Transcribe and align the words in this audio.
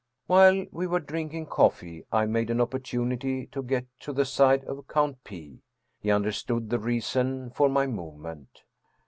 While 0.25 0.65
we 0.71 0.87
were 0.87 0.99
drinking 0.99 1.45
coffee 1.45 2.07
I 2.11 2.25
made 2.25 2.49
an 2.49 2.59
opportunity 2.59 3.45
to 3.51 3.61
get 3.61 3.85
to 3.99 4.11
the 4.11 4.25
side 4.25 4.63
of 4.65 4.87
Count 4.87 5.23
P. 5.23 5.61
He 5.99 6.09
understood 6.09 6.71
the 6.71 6.79
reason 6.79 7.51
for 7.51 7.69
my 7.69 7.85
movement. 7.85 8.63